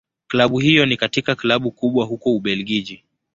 Klabu 0.27 0.59
hiyo 0.59 0.85
ni 0.85 0.97
katika 0.97 1.35
Klabu 1.35 1.71
kubwa 1.71 2.05
huko 2.05 2.35
Ubelgiji. 2.35 3.03